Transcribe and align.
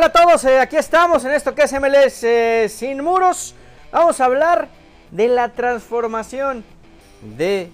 Hola 0.00 0.06
a 0.06 0.12
todos, 0.12 0.44
eh, 0.46 0.58
aquí 0.58 0.78
estamos 0.78 1.26
en 1.26 1.32
esto 1.32 1.54
que 1.54 1.60
es 1.60 1.72
MLS 1.74 2.24
eh, 2.24 2.70
Sin 2.70 3.04
Muros. 3.04 3.54
Vamos 3.92 4.18
a 4.18 4.24
hablar 4.24 4.68
de 5.10 5.28
la 5.28 5.50
transformación 5.50 6.64
de 7.36 7.68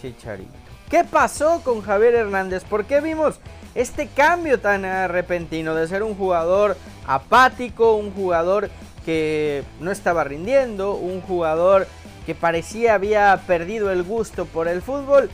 Chicharito. 0.00 0.54
¿Qué 0.88 1.04
pasó 1.04 1.60
con 1.62 1.82
Javier 1.82 2.14
Hernández? 2.14 2.64
¿Por 2.64 2.86
qué 2.86 3.02
vimos 3.02 3.40
este 3.74 4.06
cambio 4.08 4.58
tan 4.58 4.84
repentino 5.10 5.74
de 5.74 5.86
ser 5.86 6.02
un 6.02 6.14
jugador 6.14 6.78
apático, 7.06 7.96
un 7.96 8.10
jugador 8.10 8.70
que 9.04 9.62
no 9.78 9.90
estaba 9.90 10.24
rindiendo, 10.24 10.94
un 10.94 11.20
jugador 11.20 11.86
que 12.24 12.34
parecía 12.34 12.94
había 12.94 13.38
perdido 13.46 13.90
el 13.90 14.02
gusto 14.02 14.46
por 14.46 14.66
el 14.66 14.80
fútbol, 14.80 15.28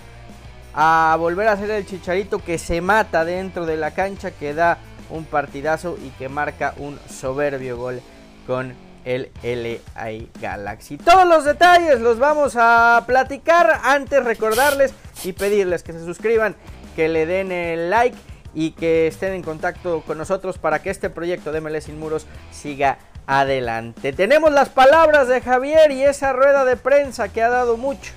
a 0.75 1.15
volver 1.21 1.47
a 1.47 1.57
ser 1.57 1.71
el 1.71 1.87
Chicharito 1.87 2.41
que 2.41 2.59
se 2.59 2.81
mata 2.81 3.25
dentro 3.25 3.65
de 3.65 3.77
la 3.77 3.93
cancha, 3.93 4.33
que 4.33 4.55
da 4.55 4.79
un 5.11 5.25
partidazo 5.25 5.99
y 6.03 6.11
que 6.11 6.29
marca 6.29 6.75
un 6.77 6.99
soberbio 7.09 7.77
gol 7.77 8.01
con 8.47 8.75
el 9.05 9.31
LA 9.43 10.27
Galaxy. 10.41 10.97
Todos 10.97 11.27
los 11.27 11.45
detalles 11.45 12.01
los 12.01 12.19
vamos 12.19 12.55
a 12.57 13.03
platicar. 13.07 13.81
Antes 13.83 14.25
recordarles 14.25 14.95
y 15.25 15.33
pedirles 15.33 15.83
que 15.83 15.93
se 15.93 16.05
suscriban, 16.05 16.57
que 16.97 17.09
le 17.09 17.27
den 17.27 17.53
el 17.53 17.91
like 17.91 18.17
y 18.55 18.73
que 18.73 19.07
estén 19.07 19.33
en 19.33 19.43
contacto 19.43 20.03
con 20.07 20.19
nosotros 20.19 20.59
para 20.59 20.83
que 20.83 20.91
este 20.91 21.11
proyecto 21.11 21.53
de 21.53 21.61
MLS 21.61 21.85
Sin 21.85 21.99
Muros 21.99 22.27
siga 22.51 22.99
adelante. 23.27 24.13
Tenemos 24.13 24.53
las 24.53 24.69
palabras 24.69 25.29
de 25.29 25.41
Javier 25.41 25.91
y 25.91 26.03
esa 26.03 26.33
rueda 26.33 26.65
de 26.65 26.77
prensa 26.77 27.29
que 27.29 27.43
ha 27.43 27.49
dado 27.49 27.77
mucho, 27.77 28.13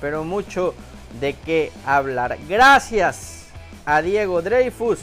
pero 0.00 0.24
mucho 0.24 0.74
de 1.20 1.34
qué 1.34 1.70
hablar. 1.84 2.38
Gracias 2.48 3.46
a 3.84 4.00
Diego 4.00 4.42
Dreyfus 4.42 5.00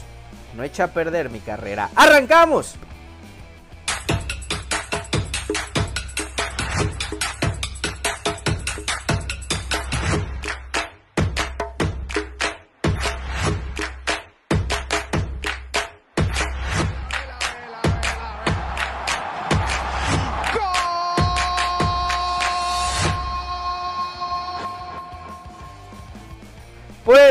no 0.54 0.62
echa 0.62 0.84
a 0.84 0.88
perder 0.88 1.30
mi 1.30 1.40
carrera. 1.40 1.90
¡Arrancamos! 1.94 2.76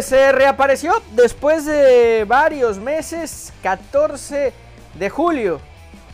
Se 0.02 0.32
reapareció 0.32 1.02
después 1.16 1.66
de 1.66 2.26
varios 2.28 2.78
meses, 2.78 3.52
14 3.64 4.54
de 4.98 5.10
julio 5.10 5.60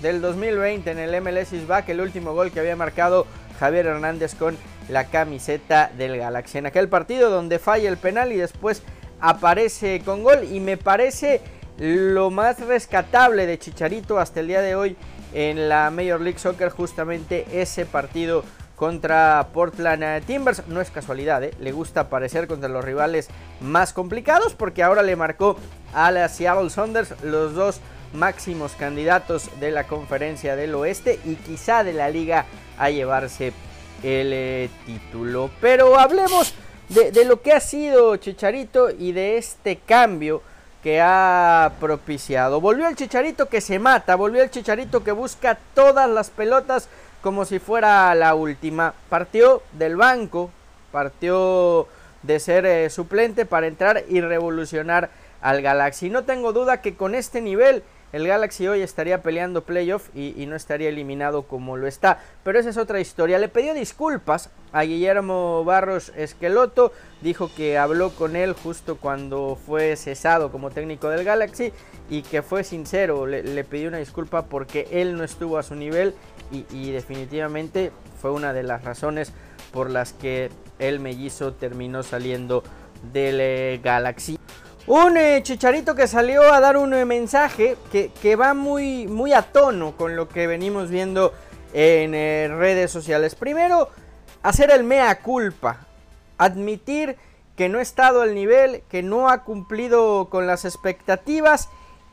del 0.01 0.21
2020 0.21 0.91
en 0.91 0.99
el 0.99 1.21
MLS 1.21 1.67
Back, 1.67 1.89
el 1.89 2.01
último 2.01 2.33
gol 2.33 2.51
que 2.51 2.59
había 2.59 2.75
marcado 2.75 3.25
Javier 3.59 3.87
Hernández 3.87 4.35
con 4.35 4.57
la 4.89 5.05
camiseta 5.05 5.91
del 5.97 6.17
Galaxy. 6.17 6.59
En 6.59 6.65
aquel 6.65 6.87
partido 6.87 7.29
donde 7.29 7.59
falla 7.59 7.89
el 7.89 7.97
penal 7.97 8.31
y 8.31 8.37
después 8.37 8.83
aparece 9.19 10.01
con 10.05 10.23
gol 10.23 10.43
y 10.43 10.59
me 10.59 10.77
parece 10.77 11.41
lo 11.77 12.29
más 12.29 12.59
rescatable 12.59 13.45
de 13.45 13.59
Chicharito 13.59 14.19
hasta 14.19 14.39
el 14.39 14.47
día 14.47 14.61
de 14.61 14.75
hoy 14.75 14.95
en 15.33 15.67
la 15.67 15.89
Major 15.89 16.21
League 16.21 16.39
Soccer 16.39 16.69
justamente 16.69 17.45
ese 17.51 17.85
partido 17.85 18.43
contra 18.77 19.49
Portland 19.53 20.23
Timbers. 20.25 20.65
No 20.67 20.79
es 20.79 20.89
casualidad, 20.91 21.43
¿eh? 21.43 21.53
le 21.59 21.73
gusta 21.73 22.01
aparecer 22.01 22.47
contra 22.47 22.69
los 22.69 22.85
rivales 22.85 23.27
más 23.59 23.91
complicados 23.91 24.53
porque 24.53 24.83
ahora 24.83 25.01
le 25.01 25.17
marcó 25.17 25.57
a 25.93 26.11
la 26.11 26.29
Seattle 26.29 26.69
Saunders 26.69 27.13
los 27.23 27.53
dos 27.53 27.81
máximos 28.13 28.73
candidatos 28.73 29.49
de 29.59 29.71
la 29.71 29.85
conferencia 29.85 30.55
del 30.55 30.75
oeste 30.75 31.19
y 31.25 31.35
quizá 31.35 31.83
de 31.83 31.93
la 31.93 32.09
liga 32.09 32.45
a 32.77 32.89
llevarse 32.89 33.47
el 34.03 34.31
eh, 34.31 34.69
título. 34.85 35.49
Pero 35.59 35.99
hablemos 35.99 36.53
de, 36.87 37.11
de 37.11 37.25
lo 37.25 37.41
que 37.41 37.53
ha 37.53 37.59
sido 37.59 38.15
Chicharito 38.17 38.91
y 38.91 39.11
de 39.11 39.37
este 39.37 39.77
cambio 39.77 40.43
que 40.83 41.01
ha 41.01 41.73
propiciado. 41.79 42.61
Volvió 42.61 42.87
el 42.87 42.95
Chicharito 42.95 43.49
que 43.49 43.59
se 43.59 43.79
mata, 43.79 44.15
volvió 44.15 44.43
el 44.43 44.51
Chicharito 44.51 45.03
que 45.03 45.11
busca 45.11 45.57
todas 45.73 46.07
las 46.07 46.29
pelotas 46.29 46.87
como 47.27 47.43
si 47.43 47.59
fuera 47.59 48.15
la 48.15 48.35
última. 48.35 48.93
Partió 49.09 49.61
del 49.73 49.97
banco, 49.97 50.49
partió 50.93 51.85
de 52.23 52.39
ser 52.39 52.65
eh, 52.65 52.89
suplente 52.89 53.45
para 53.45 53.67
entrar 53.67 54.05
y 54.07 54.21
revolucionar 54.21 55.09
al 55.41 55.61
Galaxy. 55.61 56.09
No 56.09 56.23
tengo 56.23 56.53
duda 56.53 56.81
que 56.81 56.95
con 56.95 57.15
este 57.15 57.41
nivel 57.41 57.83
el 58.13 58.25
Galaxy 58.25 58.65
hoy 58.69 58.81
estaría 58.81 59.21
peleando 59.21 59.65
playoff 59.65 60.07
y, 60.15 60.45
no 60.45 60.55
estaría 60.55 60.87
eliminado 60.87 61.43
como 61.43 61.75
lo 61.75 61.87
está. 61.87 62.23
Pero 62.45 62.59
esa 62.59 62.69
es 62.69 62.77
otra 62.77 63.01
historia. 63.01 63.39
Le 63.39 63.49
pidió 63.49 63.73
disculpas 63.73 64.49
a 64.71 64.83
Guillermo 64.83 65.65
Barros 65.65 66.13
Esqueloto. 66.15 66.93
Dijo 67.19 67.51
que 67.53 67.77
habló 67.77 68.11
con 68.11 68.37
él 68.37 68.53
justo 68.53 68.95
cuando 68.95 69.57
fue 69.65 69.97
cesado 69.97 70.49
como 70.49 70.69
técnico 70.69 71.09
del 71.09 71.25
Galaxy 71.25 71.73
y 72.09 72.21
que 72.21 72.41
fue 72.41 72.63
sincero. 72.63 73.27
Le, 73.27 73.43
le 73.43 73.65
pidió 73.65 73.89
una 73.89 73.97
disculpa 73.97 74.43
porque 74.45 74.87
él 74.91 75.17
no 75.17 75.25
estuvo 75.25 75.57
a 75.57 75.63
su 75.63 75.75
nivel 75.75 76.15
y, 76.51 76.91
definitivamente 76.91 77.91
fue 78.21 78.31
una 78.31 78.53
de 78.53 78.63
las 78.63 78.83
razones 78.83 79.31
por 79.71 79.89
las 79.89 80.13
que 80.13 80.49
el 80.79 80.99
mellizo 80.99 81.53
terminó 81.53 82.03
saliendo 82.03 82.63
del 83.11 83.39
eh, 83.39 83.79
Galaxy. 83.83 84.39
Un 84.87 85.17
eh, 85.17 85.41
chicharito 85.43 85.95
que 85.95 86.07
salió 86.07 86.53
a 86.53 86.59
dar 86.59 86.77
un 86.77 86.93
eh, 86.93 87.05
mensaje 87.05 87.75
que, 87.91 88.35
va 88.35 88.53
muy, 88.53 89.07
muy 89.07 89.33
a 89.33 89.41
tono 89.41 89.97
con 89.97 90.15
lo 90.15 90.29
que 90.29 90.47
venimos 90.47 90.89
viendo 90.89 91.33
en 91.73 92.13
redes 92.57 92.89
sociales. 92.89 93.35
Primero, 93.35 93.89
hacer 94.41 94.71
el 94.71 94.83
mea 94.83 95.21
culpa, 95.21 95.85
admitir 96.37 97.17
que 97.57 97.67
no 97.67 97.79
ha 97.79 97.81
estado 97.81 98.21
al 98.21 98.33
nivel, 98.33 98.83
que 98.89 99.03
no 99.03 99.29
ha 99.29 99.43
cumplido 99.43 100.29
con 100.29 100.47
las 100.47 100.63
expectativas 100.63 101.69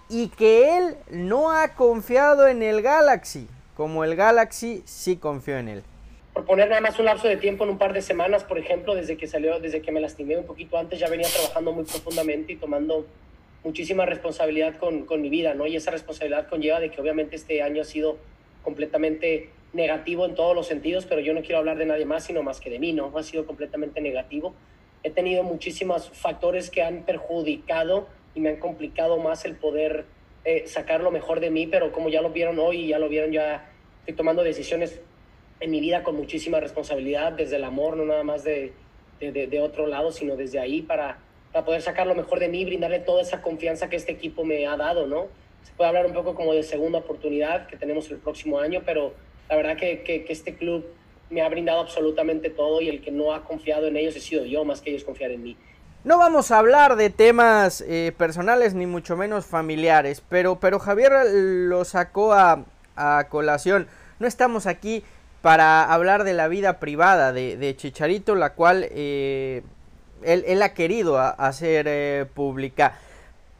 y 0.09 0.28
que 0.28 0.77
él 0.77 0.97
no 1.11 1.53
ha 1.53 1.69
confiado 1.69 2.49
en 2.49 2.62
el 2.62 2.83
Galaxy 2.83 3.49
como 3.75 4.05
el 4.05 4.17
Galaxy 4.17 4.83
sí 4.85 5.17
confío 5.17 5.59
en 5.59 5.69
él. 5.69 5.83
Por 6.33 6.45
poner 6.47 6.69
nada 6.69 6.81
más 6.81 6.99
un 6.99 7.05
lapso 7.05 7.29
de 7.29 7.37
tiempo 7.37 7.65
en 7.65 7.71
un 7.71 7.79
par 7.79 7.93
de 7.93 8.03
semanas, 8.03 8.43
por 8.43 8.59
ejemplo, 8.59 8.95
desde 8.95 9.17
que 9.17 9.27
salió, 9.27 9.61
desde 9.61 9.83
que 9.83 9.93
me 9.93 10.01
lastimé 10.01 10.37
un 10.37 10.47
poquito 10.47 10.77
antes, 10.77 10.99
ya 10.99 11.09
venía 11.09 11.29
trabajando 11.29 11.73
muy 11.73 11.85
profundamente 11.85 12.53
y 12.53 12.57
tomando 12.57 13.07
muchísima 13.62 14.05
responsabilidad 14.05 14.77
con, 14.79 15.07
con 15.07 15.23
mi 15.23 15.31
vida, 15.31 15.55
¿no? 15.55 15.67
Y 15.67 15.77
esa 15.77 15.91
responsabilidad 15.91 16.49
conlleva 16.49 16.81
de 16.81 16.91
que 16.91 17.01
obviamente 17.01 17.37
este 17.37 17.62
año 17.62 17.83
ha 17.83 17.85
sido 17.85 18.19
completamente 18.62 19.51
negativo 19.73 20.27
en 20.27 20.35
todos 20.35 20.55
los 20.55 20.67
sentidos, 20.67 21.06
pero 21.06 21.21
yo 21.21 21.35
no 21.35 21.43
quiero 21.43 21.59
hablar 21.59 21.79
de 21.79 21.87
nadie 21.87 22.05
más, 22.05 22.25
sino 22.25 22.43
más 22.43 22.61
que 22.61 22.71
de 22.71 22.79
mí, 22.79 22.93
¿no? 22.93 23.12
Ha 23.17 23.23
sido 23.23 23.47
completamente 23.47 24.01
negativo. 24.01 24.55
He 25.03 25.11
tenido 25.11 25.43
muchísimos 25.43 26.11
factores 26.11 26.71
que 26.71 26.83
han 26.83 27.03
perjudicado 27.03 28.09
y 28.35 28.41
me 28.41 28.51
han 28.51 28.56
complicado 28.56 29.19
más 29.19 29.45
el 29.45 29.55
poder 29.55 30.05
eh, 30.44 30.66
sacar 30.66 31.03
lo 31.03 31.10
mejor 31.10 31.41
de 31.41 31.50
mí, 31.50 31.66
pero 31.66 31.93
como 31.93 32.09
ya 32.09 32.21
lo 32.21 32.31
vieron 32.31 32.59
hoy 32.59 32.88
ya 32.88 32.99
lo 32.99 33.09
vieron, 33.09 33.32
ya 33.32 33.71
estoy 34.00 34.15
tomando 34.15 34.43
decisiones 34.43 35.00
en 35.60 35.71
mi 35.71 35.81
vida 35.81 36.03
con 36.03 36.16
muchísima 36.16 36.60
responsabilidad, 36.60 37.32
desde 37.32 37.56
el 37.56 37.65
amor, 37.65 37.97
no 37.97 38.05
nada 38.05 38.22
más 38.22 38.44
de, 38.44 38.72
de, 39.21 39.60
otro 39.60 39.87
lado, 39.87 40.12
sino 40.12 40.37
desde 40.37 40.59
ahí 40.59 40.82
para, 40.82 41.19
para 41.53 41.65
poder 41.65 41.81
sacar 41.81 42.06
lo 42.06 42.15
mejor 42.15 42.41
de 42.41 42.49
mí, 42.49 42.65
brindarle 42.65 42.99
toda 42.99 43.22
esa 43.22 43.41
confianza 43.41 43.88
que 43.88 43.97
este 43.97 44.12
equipo 44.12 44.44
me 44.44 44.66
ha 44.66 44.77
dado, 44.77 45.06
¿no? 45.06 45.28
Se 45.62 45.72
puede 45.72 45.88
hablar 45.88 46.05
un 46.05 46.12
poco 46.12 46.34
como 46.34 46.53
de 46.53 46.62
segunda 46.62 46.99
oportunidad 46.99 47.66
que 47.66 47.76
tenemos 47.76 48.11
el 48.11 48.19
próximo 48.19 48.59
año, 48.59 48.82
pero 48.84 49.15
la 49.49 49.56
verdad 49.56 49.76
que, 49.78 50.03
que, 50.03 50.25
que 50.25 50.32
este 50.32 50.56
club 50.56 50.84
me 51.31 51.41
ha 51.41 51.49
brindado 51.49 51.81
absolutamente 51.81 52.50
todo 52.50 52.82
y 52.82 52.88
el 52.88 53.00
que 53.00 53.11
no 53.11 53.32
ha 53.32 53.44
confiado 53.44 53.87
en 53.87 53.97
ellos 53.97 54.15
he 54.16 54.21
sido 54.21 54.44
yo, 54.44 54.65
más 54.65 54.82
que 54.82 54.91
ellos 54.91 55.05
confiar 55.05 55.31
en 55.31 55.43
mí. 55.43 55.56
No 56.04 56.19
vamos 56.19 56.50
a 56.50 56.59
hablar 56.59 56.97
de 56.97 57.09
temas 57.09 57.81
eh, 57.81 58.12
personales 58.19 58.75
ni 58.75 58.84
mucho 58.84 59.16
menos 59.16 59.47
familiares, 59.47 60.22
pero, 60.28 60.56
pero 60.56 60.78
Javier 60.78 61.12
lo 61.31 61.87
sacó 61.87 62.34
a, 62.34 62.64
colación. 63.31 63.88
No 64.19 64.26
estamos 64.26 64.67
aquí 64.67 65.02
para 65.40 65.90
hablar 65.90 66.25
de 66.25 66.34
la 66.34 66.46
vida 66.49 66.79
privada 66.79 67.32
de, 67.32 67.75
Chicharito, 67.79 68.34
la 68.34 68.52
cual 68.52 68.87
eh, 68.90 69.62
él, 70.23 70.61
ha 70.62 70.75
querido 70.75 71.19
hacer 71.19 71.87
eh, 71.88 72.26
pública. 72.34 72.99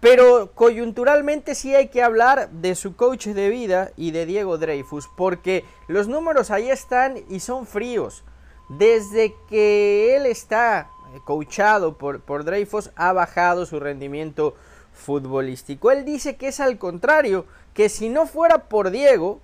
Pero 0.01 0.51
coyunturalmente 0.55 1.55
sí 1.55 1.75
hay 1.75 1.89
que 1.89 2.03
hablar 2.03 2.51
de 2.51 2.75
su 2.75 2.95
coach 2.95 3.29
de 3.29 3.49
vida 3.49 3.91
y 3.97 4.11
de 4.11 4.27
Diego 4.27 4.59
Dreyfus, 4.59 5.09
porque 5.17 5.65
los 5.89 6.09
números 6.09 6.51
ahí 6.51 6.69
están 6.69 7.25
y 7.31 7.41
son 7.41 7.67
fríos. 7.67 8.23
Desde 8.69 9.35
que 9.49 10.15
él 10.17 10.27
está 10.27 10.91
coachado 11.25 11.99
por, 11.99 12.21
por 12.21 12.45
Dreyfus, 12.45 12.91
ha 12.97 13.13
bajado 13.13 13.67
su 13.67 13.81
rendimiento 13.81 14.55
futbolístico. 14.93 15.91
Él 15.91 16.05
dice 16.05 16.37
que 16.37 16.49
es 16.49 16.61
al 16.61 16.79
contrario, 16.79 17.47
que 17.75 17.89
si 17.89 18.09
no 18.09 18.27
fuera 18.27 18.69
por 18.69 18.91
Diego, 18.91 19.41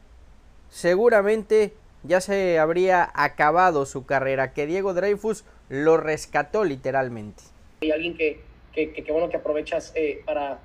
seguramente 0.69 1.75
ya 2.03 2.21
se 2.21 2.59
habría 2.59 3.11
acabado 3.15 3.85
su 3.85 4.07
carrera, 4.07 4.53
que 4.53 4.67
Diego 4.67 4.95
Dreyfus 4.95 5.45
lo 5.69 5.97
rescató 5.97 6.65
literalmente. 6.65 7.43
Hay 7.83 7.91
alguien 7.91 8.17
que, 8.17 8.41
que, 8.73 9.05
bueno 9.11 9.29
que 9.29 9.37
aprovechas 9.37 9.93
eh, 9.95 10.23
para, 10.25 10.61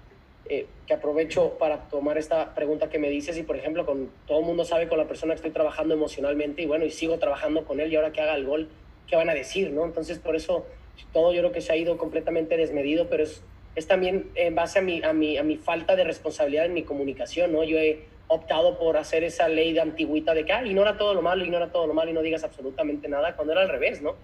eh, 0.47 0.67
que 0.87 0.93
aprovecho 0.93 1.57
para 1.57 1.89
tomar 1.89 2.17
esta 2.17 2.53
pregunta 2.53 2.89
que 2.89 2.99
me 2.99 3.09
dices 3.09 3.37
y 3.37 3.43
por 3.43 3.55
ejemplo 3.55 3.85
con 3.85 4.09
todo 4.27 4.39
el 4.39 4.45
mundo 4.45 4.63
sabe 4.63 4.87
con 4.87 4.97
la 4.97 5.07
persona 5.07 5.33
que 5.33 5.37
estoy 5.37 5.51
trabajando 5.51 5.93
emocionalmente 5.93 6.61
y 6.61 6.65
bueno 6.65 6.85
y 6.85 6.91
sigo 6.91 7.17
trabajando 7.17 7.65
con 7.65 7.79
él 7.79 7.91
y 7.91 7.95
ahora 7.95 8.11
que 8.11 8.21
haga 8.21 8.35
el 8.35 8.45
gol 8.45 8.69
qué 9.07 9.15
van 9.15 9.29
a 9.29 9.33
decir 9.33 9.71
no 9.71 9.85
entonces 9.85 10.19
por 10.19 10.35
eso 10.35 10.65
todo 11.13 11.33
yo 11.33 11.41
creo 11.41 11.51
que 11.51 11.61
se 11.61 11.73
ha 11.73 11.77
ido 11.77 11.97
completamente 11.97 12.57
desmedido 12.57 13.07
pero 13.09 13.23
es, 13.23 13.43
es 13.75 13.87
también 13.87 14.29
en 14.35 14.55
base 14.55 14.79
a 14.79 14.81
mi, 14.81 15.03
a, 15.03 15.13
mi, 15.13 15.37
a 15.37 15.43
mi 15.43 15.57
falta 15.57 15.95
de 15.95 16.03
responsabilidad 16.03 16.65
en 16.65 16.73
mi 16.73 16.83
comunicación 16.83 17.51
no 17.51 17.63
yo 17.63 17.77
he 17.77 18.05
optado 18.27 18.79
por 18.79 18.97
hacer 18.97 19.23
esa 19.23 19.47
ley 19.47 19.73
de 19.73 19.81
antigüita 19.81 20.33
de 20.33 20.45
que 20.45 20.53
ah, 20.53 20.65
ignora 20.65 20.97
todo 20.97 21.13
lo 21.13 21.21
malo 21.21 21.43
ignora 21.43 21.71
todo 21.71 21.87
lo 21.87 21.93
malo 21.93 22.11
y 22.11 22.13
no 22.13 22.21
digas 22.21 22.43
absolutamente 22.43 23.07
nada 23.07 23.35
cuando 23.35 23.53
era 23.53 23.61
al 23.61 23.69
revés 23.69 24.01
no 24.01 24.15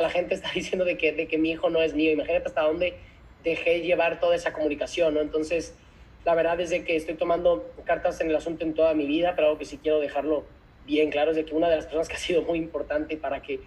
la 0.00 0.10
gente 0.10 0.34
está 0.34 0.50
diciendo 0.54 0.84
de 0.84 0.96
que, 0.96 1.12
de 1.12 1.26
que 1.26 1.38
mi 1.38 1.50
hijo 1.50 1.70
no 1.70 1.82
es 1.82 1.94
mío. 1.94 2.12
Imagínate 2.12 2.48
hasta 2.48 2.62
dónde 2.62 2.94
dejé 3.42 3.80
llevar 3.80 4.20
toda 4.20 4.34
esa 4.34 4.52
comunicación, 4.52 5.14
¿no? 5.14 5.20
Entonces, 5.20 5.76
la 6.24 6.34
verdad 6.34 6.58
es 6.60 6.70
de 6.70 6.84
que 6.84 6.96
estoy 6.96 7.14
tomando 7.14 7.70
cartas 7.84 8.20
en 8.20 8.30
el 8.30 8.36
asunto 8.36 8.64
en 8.64 8.74
toda 8.74 8.94
mi 8.94 9.06
vida, 9.06 9.34
pero 9.34 9.48
algo 9.48 9.58
que 9.58 9.66
sí 9.66 9.78
quiero 9.82 10.00
dejarlo 10.00 10.44
bien 10.86 11.10
claro 11.10 11.30
es 11.30 11.36
de 11.36 11.44
que 11.44 11.54
una 11.54 11.68
de 11.68 11.76
las 11.76 11.84
personas 11.84 12.08
que 12.08 12.14
ha 12.14 12.18
sido 12.18 12.42
muy 12.42 12.58
importante 12.58 13.16
para 13.16 13.42
que, 13.42 13.60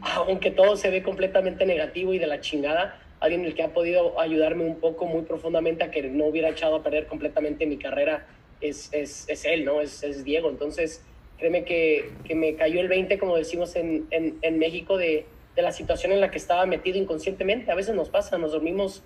aunque 0.00 0.50
todo 0.50 0.76
se 0.76 0.90
ve 0.90 1.02
completamente 1.02 1.64
negativo 1.66 2.12
y 2.12 2.18
de 2.18 2.26
la 2.26 2.40
chingada, 2.40 2.98
alguien 3.20 3.44
el 3.44 3.54
que 3.54 3.62
ha 3.62 3.72
podido 3.72 4.18
ayudarme 4.20 4.64
un 4.64 4.80
poco 4.80 5.06
muy 5.06 5.22
profundamente 5.22 5.84
a 5.84 5.90
que 5.90 6.02
no 6.02 6.26
hubiera 6.26 6.48
echado 6.50 6.76
a 6.76 6.82
perder 6.82 7.06
completamente 7.06 7.66
mi 7.66 7.76
carrera 7.76 8.26
es, 8.60 8.92
es, 8.92 9.28
es 9.28 9.44
él, 9.44 9.64
¿no? 9.64 9.80
Es, 9.80 10.02
es, 10.02 10.24
Diego. 10.24 10.50
Entonces, 10.50 11.04
créeme 11.38 11.64
que, 11.64 12.10
que, 12.24 12.34
me 12.34 12.54
cayó 12.56 12.80
el 12.80 12.88
20, 12.88 13.18
como 13.18 13.36
decimos 13.36 13.76
en, 13.76 14.06
en, 14.10 14.38
en 14.42 14.58
México, 14.58 14.96
de, 14.96 15.26
de 15.54 15.62
la 15.62 15.72
situación 15.72 16.12
en 16.12 16.20
la 16.20 16.30
que 16.30 16.38
estaba 16.38 16.66
metido 16.66 16.98
inconscientemente. 16.98 17.70
A 17.70 17.74
veces 17.74 17.94
nos 17.94 18.08
pasa, 18.08 18.38
nos 18.38 18.52
dormimos, 18.52 19.02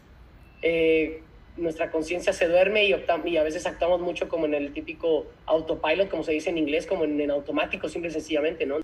eh, 0.63 1.21
nuestra 1.57 1.91
conciencia 1.91 2.33
se 2.33 2.49
duerme 2.49 2.85
y, 2.85 2.93
a 2.93 3.43
veces 3.43 3.67
actuamos 3.67 4.01
mucho 4.01 4.29
como 4.29 4.47
en 4.47 4.55
el 4.55 4.73
típico 4.73 5.27
autopilot, 5.47 6.09
como 6.09 6.23
se 6.23 6.33
dice 6.33 6.51
en 6.51 6.59
inglés, 6.59 6.87
como 6.87 7.05
en, 7.05 7.21
en 7.21 7.31
automático, 7.31 7.89
simple 7.89 8.11
y 8.11 8.13
sencillamente, 8.13 8.67
¿no? 8.67 8.77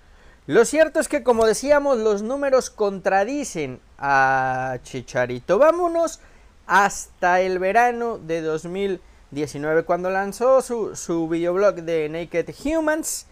Lo 0.48 0.64
cierto 0.64 0.98
es 0.98 1.06
que, 1.06 1.22
como 1.22 1.46
decíamos, 1.46 1.98
los 1.98 2.22
números 2.22 2.68
contradicen 2.68 3.80
a 3.96 4.78
Chicharito. 4.82 5.56
Vámonos 5.58 6.18
hasta 6.66 7.40
el 7.40 7.60
verano 7.60 8.18
de 8.18 8.40
2019, 8.40 9.84
cuando 9.84 10.10
lanzó 10.10 10.60
su, 10.60 10.96
su 10.96 11.28
videoblog 11.28 11.76
de 11.76 12.08
Naked 12.08 12.52
Humans. 12.64 13.26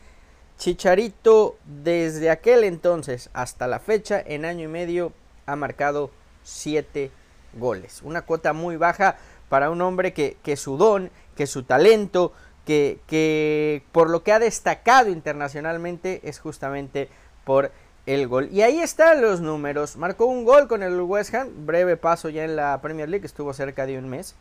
Chicharito 0.57 1.57
desde 1.65 2.31
aquel 2.31 2.63
entonces 2.63 3.29
hasta 3.33 3.67
la 3.67 3.81
fecha 3.81 4.23
en 4.25 4.45
año 4.45 4.67
y 4.67 4.69
medio 4.69 5.13
ha 5.47 5.57
marcado 5.57 6.13
7 6.45 7.11
goles. 7.55 8.03
Una 8.05 8.23
cuota 8.23 8.53
muy 8.53 8.77
baja 8.77 9.17
para 9.49 9.71
un 9.71 9.83
hombre 9.83 10.13
que, 10.13 10.37
que 10.45 10.57
su 10.57 10.77
don, 10.77 11.11
que 11.35 11.49
su 11.49 11.65
talento, 11.65 12.33
que, 12.65 13.83
por 13.93 14.11
lo 14.11 14.23
que 14.23 14.33
ha 14.33 14.39
destacado 14.39 15.11
internacionalmente 15.11 16.21
es 16.25 16.39
justamente 16.39 17.09
por 17.45 17.73
el 18.07 18.29
gol. 18.29 18.49
Y 18.53 18.63
ahí 18.63 18.81
están 18.81 19.23
los 19.23 19.41
números. 19.41 19.97
Marcó 19.97 20.27
un 20.27 20.45
gol 20.45 20.69
con 20.69 20.83
el 20.83 21.01
West 21.01 21.35
Ham, 21.35 21.67
breve 21.67 21.97
paso 21.97 22.29
ya 22.29 22.45
en 22.45 22.57
la 22.57 22.81
Premier 22.81 23.09
League, 23.09 23.27
estuvo 23.27 23.53
cerca 23.53 23.87
de 23.87 23.99
un 23.99 24.09
mes. 24.09 24.35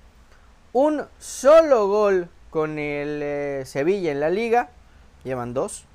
Un 0.73 1.03
solo 1.17 1.87
gol 1.87 2.29
con 2.49 2.79
el 2.79 3.21
eh, 3.23 3.63
Sevilla 3.65 4.11
en 4.11 4.19
la 4.19 4.29
liga, 4.29 4.69
llevan 5.23 5.53
dos. 5.53 5.85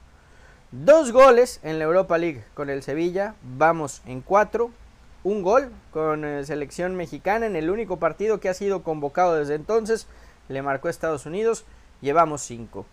Dos 0.72 1.12
goles 1.12 1.60
en 1.62 1.78
la 1.78 1.84
Europa 1.84 2.18
League 2.18 2.44
con 2.54 2.68
el 2.68 2.82
Sevilla, 2.82 3.36
vamos 3.42 4.02
en 4.06 4.20
cuatro. 4.20 4.70
Un 5.22 5.42
gol 5.42 5.70
con 5.92 6.24
eh, 6.24 6.44
selección 6.44 6.96
mexicana 6.96 7.46
en 7.46 7.56
el 7.56 7.70
único 7.70 7.98
partido 7.98 8.40
que 8.40 8.48
ha 8.48 8.54
sido 8.54 8.82
convocado 8.82 9.36
desde 9.36 9.54
entonces. 9.54 10.08
Le 10.48 10.62
marcó 10.62 10.88
Estados 10.88 11.26
Unidos, 11.26 11.64
llevamos 12.04 12.42
cinco. 12.42 12.86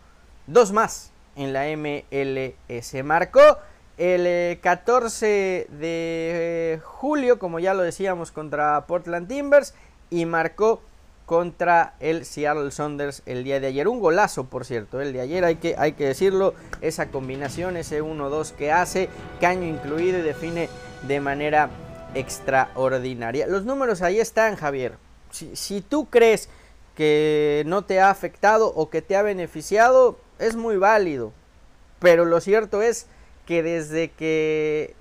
Dos 0.48 0.72
más 0.72 1.12
en 1.36 1.54
la 1.54 1.66
MLS. 1.75 3.04
Marcó 3.04 3.60
el 3.98 4.60
14 4.60 5.28
eh, 5.28 5.68
de 5.69 6.74
eh, 6.74 6.80
julio, 6.84 7.38
como 7.38 7.60
ya 7.60 7.75
lo 7.75 7.84
decíamos, 7.84 8.31
contra 8.31 8.88
Portland 8.88 9.28
Timbers. 9.28 9.75
Y 10.10 10.25
marcó 10.25 10.81
contra 11.25 11.94
el 12.00 12.25
Seattle 12.25 12.72
Saunders 12.72 13.22
el 13.25 13.44
día 13.44 13.60
de 13.60 13.68
ayer. 13.68 13.88
Un 13.88 14.00
golazo, 14.00 14.46
por 14.46 14.66
cierto, 14.66 15.00
el 15.00 15.13
de 15.13 15.22
ayer 15.22 15.46
hay 15.46 15.56
que, 15.56 15.75
hay 15.78 15.94
que 15.94 16.06
decirlo. 16.06 16.56
Esa 16.81 17.10
combinación, 17.10 17.78
ese 17.78 18.02
1-2 18.02 18.54
que 18.54 18.72
hace, 18.72 19.10
caño 19.40 19.68
incluido 19.68 20.19
y 20.19 20.24
define 20.24 20.69
de 21.08 21.19
manera 21.19 21.69
extraordinaria. 22.16 23.48
Los 23.48 23.66
números 23.66 24.02
ahí 24.02 24.19
están, 24.19 24.56
Javier. 24.56 24.98
Si, 25.30 25.56
si 25.56 25.81
tú 25.81 26.10
crees 26.10 26.50
que 26.96 27.64
no 27.66 27.84
te 27.84 28.00
ha 28.00 28.10
afectado 28.10 28.68
o 28.68 28.90
que 28.90 29.02
te 29.02 29.16
ha 29.16 29.22
beneficiado, 29.22 30.18
es 30.40 30.56
muy 30.56 30.78
válido. 30.78 31.34
Pero 32.00 32.26
lo 32.26 32.42
cierto 32.42 32.82
es 32.82 33.08
que 33.46 33.64
desde 33.64 34.12
que 34.12 34.96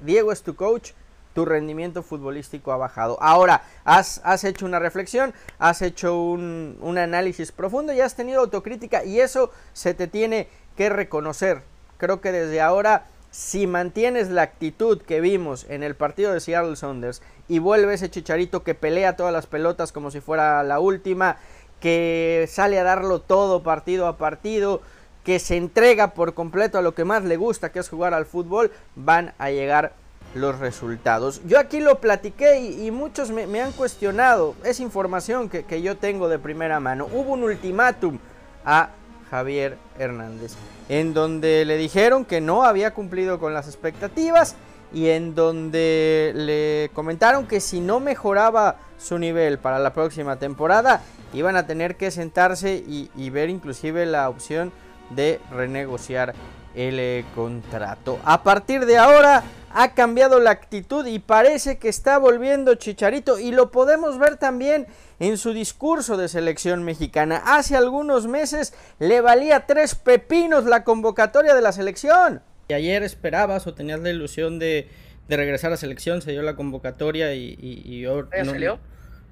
Diego 0.00 0.32
es 0.32 0.42
tu 0.42 0.56
coach, 0.56 0.92
tu 1.34 1.44
rendimiento 1.44 2.02
futbolístico 2.02 2.72
ha 2.72 2.76
bajado. 2.76 3.18
Ahora, 3.20 3.62
has, 3.84 4.20
has 4.24 4.44
hecho 4.44 4.64
una 4.64 4.78
reflexión, 4.78 5.34
has 5.58 5.82
hecho 5.82 6.18
un, 6.18 6.78
un, 6.80 6.96
análisis 6.96 7.50
profundo 7.52 7.92
y 7.92 8.00
has 8.00 8.14
tenido 8.14 8.40
autocrítica 8.40 9.04
y 9.04 9.20
eso 9.20 9.50
se 9.72 9.94
te 9.94 10.06
tiene 10.06 10.48
que 10.76 10.88
reconocer. 10.88 11.62
Creo 11.98 12.20
que 12.20 12.32
desde 12.32 12.60
ahora, 12.60 13.06
si 13.34 13.66
mantienes 13.66 14.30
la 14.30 14.42
actitud 14.42 15.02
que 15.02 15.20
vimos 15.20 15.66
en 15.68 15.82
el 15.82 15.96
partido 15.96 16.32
de 16.32 16.38
Seattle 16.38 16.76
Saunders 16.76 17.20
y 17.48 17.58
vuelve 17.58 17.94
ese 17.94 18.08
chicharito 18.08 18.62
que 18.62 18.76
pelea 18.76 19.16
todas 19.16 19.32
las 19.32 19.48
pelotas 19.48 19.90
como 19.90 20.12
si 20.12 20.20
fuera 20.20 20.62
la 20.62 20.78
última, 20.78 21.38
que 21.80 22.48
sale 22.48 22.78
a 22.78 22.84
darlo 22.84 23.20
todo 23.20 23.64
partido 23.64 24.06
a 24.06 24.18
partido, 24.18 24.82
que 25.24 25.40
se 25.40 25.56
entrega 25.56 26.14
por 26.14 26.34
completo 26.34 26.78
a 26.78 26.82
lo 26.82 26.94
que 26.94 27.04
más 27.04 27.24
le 27.24 27.36
gusta, 27.36 27.72
que 27.72 27.80
es 27.80 27.88
jugar 27.88 28.14
al 28.14 28.24
fútbol, 28.24 28.70
van 28.94 29.34
a 29.38 29.50
llegar 29.50 29.94
los 30.36 30.60
resultados. 30.60 31.42
Yo 31.44 31.58
aquí 31.58 31.80
lo 31.80 31.98
platiqué 31.98 32.60
y, 32.60 32.88
muchos 32.92 33.32
me, 33.32 33.48
me, 33.48 33.60
han 33.60 33.72
cuestionado. 33.72 34.54
Es 34.62 34.78
información 34.78 35.48
que, 35.48 35.64
que, 35.64 35.82
yo 35.82 35.96
tengo 35.96 36.28
de 36.28 36.38
primera 36.38 36.78
mano. 36.78 37.08
Hubo 37.12 37.32
un 37.32 37.42
ultimátum 37.42 38.20
a 38.64 38.90
Javier 39.30 39.78
Hernández 39.98 40.52
en 40.88 41.14
donde 41.14 41.64
le 41.64 41.76
dijeron 41.76 42.24
que 42.24 42.40
no 42.40 42.64
había 42.64 42.92
cumplido 42.92 43.38
con 43.38 43.54
las 43.54 43.66
expectativas 43.66 44.56
y 44.92 45.08
en 45.08 45.34
donde 45.34 46.32
le 46.34 46.90
comentaron 46.94 47.46
que 47.46 47.60
si 47.60 47.80
no 47.80 48.00
mejoraba 48.00 48.76
su 48.98 49.18
nivel 49.18 49.58
para 49.58 49.78
la 49.78 49.92
próxima 49.92 50.36
temporada 50.36 51.02
iban 51.32 51.56
a 51.56 51.66
tener 51.66 51.96
que 51.96 52.10
sentarse 52.10 52.76
y, 52.76 53.10
y 53.16 53.30
ver 53.30 53.50
inclusive 53.50 54.06
la 54.06 54.28
opción 54.28 54.72
de 55.10 55.40
renegociar 55.50 56.34
el 56.74 56.98
eh, 56.98 57.24
contrato. 57.34 58.18
A 58.24 58.42
partir 58.42 58.86
de 58.86 58.98
ahora 58.98 59.44
ha 59.76 59.94
cambiado 59.94 60.38
la 60.38 60.50
actitud 60.50 61.04
y 61.06 61.18
parece 61.18 61.78
que 61.78 61.88
está 61.88 62.18
volviendo 62.18 62.76
Chicharito 62.76 63.40
y 63.40 63.50
lo 63.50 63.72
podemos 63.72 64.18
ver 64.18 64.36
también 64.36 64.86
en 65.18 65.36
su 65.36 65.52
discurso 65.52 66.16
de 66.16 66.28
selección 66.28 66.84
mexicana. 66.84 67.42
Hace 67.44 67.76
algunos 67.76 68.28
meses 68.28 68.72
le 69.00 69.20
valía 69.20 69.66
tres 69.66 69.96
pepinos 69.96 70.64
la 70.64 70.84
convocatoria 70.84 71.54
de 71.54 71.60
la 71.60 71.72
selección. 71.72 72.42
Y 72.68 72.74
ayer 72.74 73.02
esperabas 73.02 73.66
o 73.66 73.74
tenías 73.74 74.00
la 74.00 74.10
ilusión 74.10 74.58
de, 74.58 74.88
de 75.28 75.36
regresar 75.36 75.72
a 75.72 75.76
selección, 75.76 76.22
se 76.22 76.30
dio 76.30 76.42
la 76.42 76.54
convocatoria 76.54 77.34
y, 77.34 77.58
y, 77.60 77.82
y 77.84 78.00
yo 78.00 78.22
no, 78.22 78.44
salió? 78.44 78.78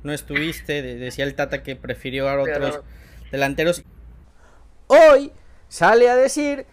no 0.03 0.13
estuviste, 0.13 0.83
de, 0.83 0.97
decía 0.97 1.25
el 1.25 1.35
Tata 1.35 1.63
que 1.63 1.77
prefirió 1.77 2.29
a 2.29 2.41
otros 2.41 2.59
Pero... 2.59 2.85
delanteros. 3.31 3.85
Hoy 4.89 5.33
sale 5.69 6.11
a 6.11 6.17
decir 6.17 6.67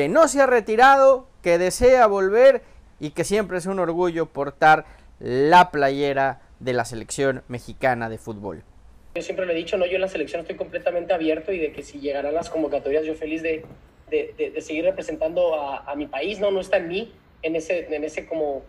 que 0.00 0.08
no 0.08 0.28
se 0.28 0.40
ha 0.40 0.46
retirado, 0.46 1.26
que 1.42 1.58
desea 1.58 2.06
volver 2.06 2.62
y 3.00 3.10
que 3.10 3.22
siempre 3.22 3.58
es 3.58 3.66
un 3.66 3.78
orgullo 3.78 4.24
portar 4.24 4.86
la 5.18 5.70
playera 5.70 6.40
de 6.58 6.72
la 6.72 6.86
selección 6.86 7.42
mexicana 7.48 8.08
de 8.08 8.16
fútbol. 8.16 8.62
Yo 9.14 9.20
siempre 9.20 9.44
lo 9.44 9.52
he 9.52 9.54
dicho, 9.54 9.76
no, 9.76 9.84
yo 9.84 9.96
en 9.96 10.00
la 10.00 10.08
selección 10.08 10.40
estoy 10.40 10.56
completamente 10.56 11.12
abierto 11.12 11.52
y 11.52 11.58
de 11.58 11.72
que 11.72 11.82
si 11.82 12.00
llegarán 12.00 12.32
las 12.32 12.48
convocatorias, 12.48 13.04
yo 13.04 13.14
feliz 13.14 13.42
de, 13.42 13.66
de, 14.08 14.58
seguir 14.62 14.84
representando 14.84 15.54
a, 15.54 15.80
a, 15.80 15.94
mi 15.96 16.06
país, 16.06 16.40
no, 16.40 16.50
no 16.50 16.60
está 16.60 16.78
en 16.78 16.88
mí, 16.88 17.12
en 17.42 17.54
ese, 17.56 17.94
en 17.94 18.02
ese 18.02 18.26
como, 18.26 18.62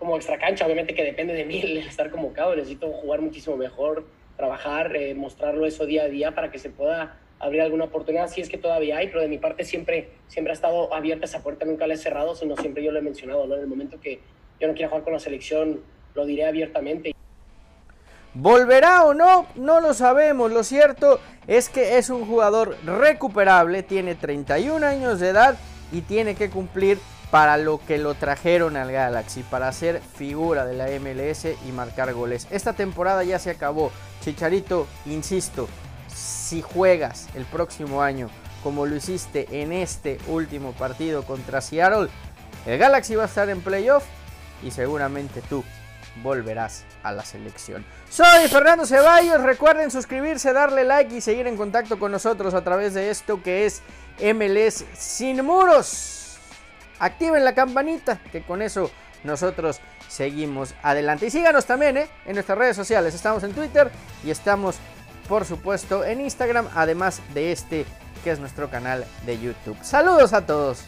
como 0.00 0.16
extra 0.16 0.36
cancha, 0.36 0.66
obviamente 0.66 0.96
que 0.96 1.04
depende 1.04 1.32
de 1.32 1.44
mí 1.44 1.60
el 1.62 1.76
estar 1.76 2.10
convocado, 2.10 2.56
necesito 2.56 2.88
jugar 2.88 3.20
muchísimo 3.20 3.56
mejor, 3.56 4.04
trabajar, 4.36 4.96
eh, 4.96 5.14
mostrarlo 5.14 5.64
eso 5.64 5.86
día 5.86 6.02
a 6.02 6.08
día 6.08 6.34
para 6.34 6.50
que 6.50 6.58
se 6.58 6.70
pueda 6.70 7.20
abrir 7.38 7.62
alguna 7.62 7.84
oportunidad, 7.84 8.28
si 8.28 8.40
es 8.40 8.48
que 8.48 8.58
todavía 8.58 8.98
hay, 8.98 9.08
pero 9.08 9.20
de 9.20 9.28
mi 9.28 9.38
parte 9.38 9.64
siempre, 9.64 10.08
siempre 10.26 10.52
ha 10.52 10.54
estado 10.54 10.92
abierta 10.94 11.26
esa 11.26 11.42
puerta, 11.42 11.64
nunca 11.64 11.86
la 11.86 11.94
he 11.94 11.98
cerrado, 11.98 12.34
sino 12.34 12.56
siempre 12.56 12.82
yo 12.82 12.92
lo 12.92 12.98
he 12.98 13.02
mencionado, 13.02 13.46
¿no? 13.46 13.54
En 13.54 13.60
el 13.60 13.66
momento 13.66 14.00
que 14.00 14.20
yo 14.60 14.68
no 14.68 14.74
quiera 14.74 14.88
jugar 14.88 15.04
con 15.04 15.12
la 15.12 15.20
selección, 15.20 15.80
lo 16.14 16.24
diré 16.24 16.46
abiertamente. 16.46 17.12
¿Volverá 18.34 19.04
o 19.04 19.14
no? 19.14 19.46
No 19.54 19.80
lo 19.80 19.94
sabemos. 19.94 20.52
Lo 20.52 20.62
cierto 20.62 21.20
es 21.46 21.68
que 21.68 21.96
es 21.96 22.10
un 22.10 22.26
jugador 22.26 22.76
recuperable, 22.84 23.82
tiene 23.82 24.14
31 24.14 24.86
años 24.86 25.20
de 25.20 25.28
edad 25.30 25.56
y 25.90 26.02
tiene 26.02 26.34
que 26.34 26.50
cumplir 26.50 26.98
para 27.30 27.56
lo 27.56 27.80
que 27.84 27.98
lo 27.98 28.14
trajeron 28.14 28.76
al 28.76 28.92
Galaxy, 28.92 29.42
para 29.42 29.72
ser 29.72 30.00
figura 30.00 30.64
de 30.64 30.74
la 30.74 30.86
MLS 31.00 31.46
y 31.66 31.72
marcar 31.72 32.12
goles. 32.12 32.46
Esta 32.50 32.72
temporada 32.72 33.24
ya 33.24 33.38
se 33.38 33.50
acabó. 33.50 33.90
Chicharito, 34.20 34.86
insisto, 35.06 35.68
si 36.46 36.62
juegas 36.62 37.26
el 37.34 37.44
próximo 37.44 38.02
año 38.02 38.30
como 38.62 38.86
lo 38.86 38.94
hiciste 38.94 39.48
en 39.50 39.72
este 39.72 40.18
último 40.28 40.72
partido 40.72 41.24
contra 41.24 41.60
Seattle, 41.60 42.08
el 42.66 42.78
Galaxy 42.78 43.16
va 43.16 43.24
a 43.24 43.26
estar 43.26 43.48
en 43.50 43.60
playoff 43.60 44.04
y 44.62 44.70
seguramente 44.70 45.42
tú 45.42 45.64
volverás 46.22 46.84
a 47.02 47.10
la 47.10 47.24
selección. 47.24 47.84
Soy 48.08 48.46
Fernando 48.48 48.86
Ceballos, 48.86 49.42
recuerden 49.42 49.90
suscribirse, 49.90 50.52
darle 50.52 50.84
like 50.84 51.16
y 51.16 51.20
seguir 51.20 51.48
en 51.48 51.56
contacto 51.56 51.98
con 51.98 52.12
nosotros 52.12 52.54
a 52.54 52.62
través 52.62 52.94
de 52.94 53.10
esto 53.10 53.42
que 53.42 53.66
es 53.66 53.82
MLS 54.20 54.84
Sin 54.94 55.44
Muros. 55.44 56.38
Activen 57.00 57.44
la 57.44 57.54
campanita, 57.54 58.20
que 58.30 58.42
con 58.42 58.62
eso 58.62 58.90
nosotros 59.24 59.80
seguimos 60.08 60.74
adelante. 60.82 61.26
Y 61.26 61.30
síganos 61.30 61.66
también 61.66 61.96
¿eh? 61.96 62.08
en 62.24 62.34
nuestras 62.34 62.56
redes 62.56 62.76
sociales. 62.76 63.14
Estamos 63.14 63.42
en 63.42 63.52
Twitter 63.52 63.90
y 64.24 64.30
estamos, 64.30 64.76
por 65.26 65.44
supuesto, 65.44 66.04
en 66.04 66.20
Instagram, 66.20 66.66
además 66.74 67.20
de 67.34 67.52
este 67.52 67.86
que 68.24 68.30
es 68.32 68.40
nuestro 68.40 68.70
canal 68.70 69.04
de 69.24 69.38
YouTube. 69.38 69.76
Saludos 69.82 70.32
a 70.32 70.46
todos. 70.46 70.84